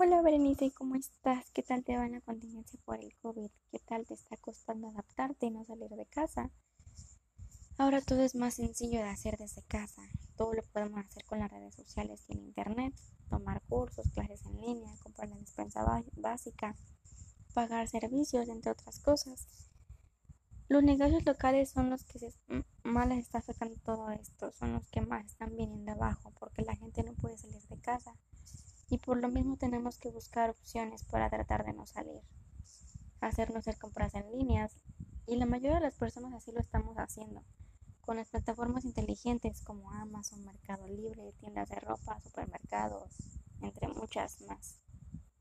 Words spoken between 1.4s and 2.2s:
¿Qué tal te va en la